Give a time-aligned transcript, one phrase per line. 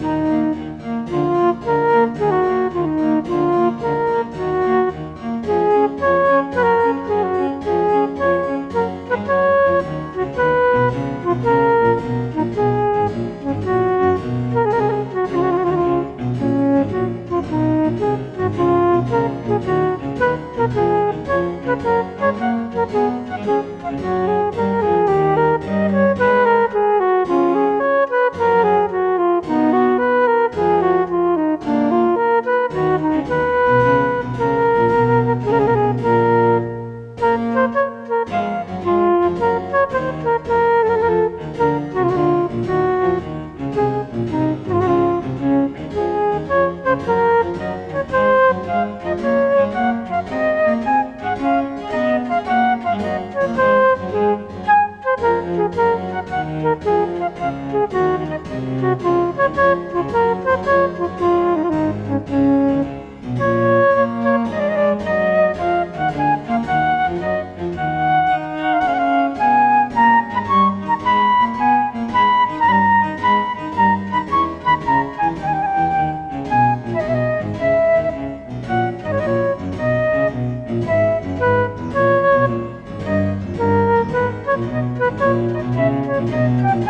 [0.00, 0.51] Música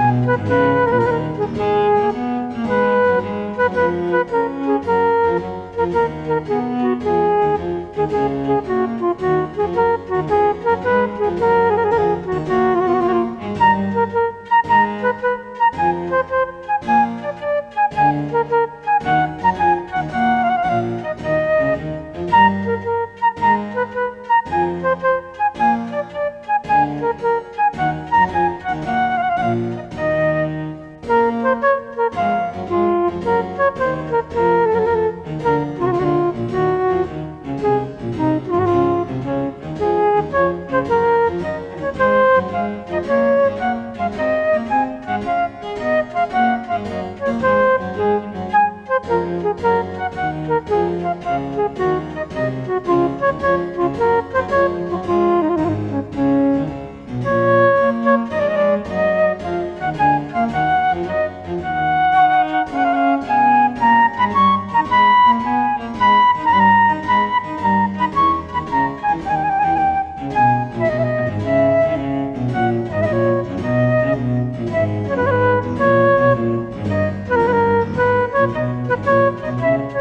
[0.03, 0.41] Thank
[9.21, 9.32] you.